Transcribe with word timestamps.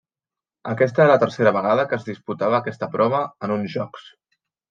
Aquesta 0.69 1.01
era 1.05 1.11
la 1.13 1.21
tercera 1.23 1.51
vegada 1.57 1.85
que 1.91 1.99
es 1.99 2.07
disputava 2.09 2.61
aquesta 2.61 2.91
prova 2.97 3.23
en 3.49 3.57
uns 3.59 3.73
Jocs. 3.77 4.09